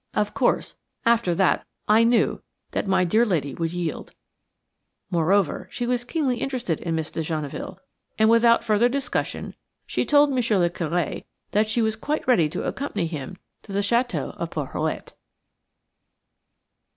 '"Of 0.22 0.34
course, 0.34 0.74
after 1.06 1.36
that 1.36 1.64
I 1.86 2.02
knew 2.02 2.42
that 2.72 2.88
my 2.88 3.04
dear 3.04 3.24
lady 3.24 3.54
would 3.54 3.72
yield. 3.72 4.10
Moreover, 5.08 5.68
she 5.70 5.86
was 5.86 6.02
keenly 6.02 6.38
interested 6.38 6.80
in 6.80 6.96
Miss 6.96 7.12
de 7.12 7.20
Genneville, 7.22 7.78
and 8.18 8.28
without 8.28 8.64
further 8.64 8.88
discussion 8.88 9.54
she 9.86 10.04
told 10.04 10.32
Monsieur 10.32 10.56
le 10.58 10.68
Curé 10.68 11.26
that 11.52 11.68
she 11.70 11.80
was 11.80 11.94
quite 11.94 12.26
ready 12.26 12.48
to 12.48 12.64
accompany 12.66 13.06
him 13.06 13.36
to 13.62 13.70
the 13.70 13.78
château 13.78 14.36
of 14.36 14.50
Porhoët. 14.50 15.12